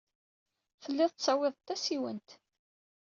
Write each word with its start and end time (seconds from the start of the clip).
Telliḍ 0.83 1.11
tettawyeḍ-d 1.11 1.65
tasiwant. 1.67 2.29